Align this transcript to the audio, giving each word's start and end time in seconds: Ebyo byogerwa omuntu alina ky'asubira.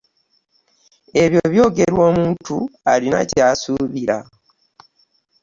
Ebyo 1.23 1.41
byogerwa 1.53 2.01
omuntu 2.11 2.55
alina 2.91 3.19
ky'asubira. 3.29 4.17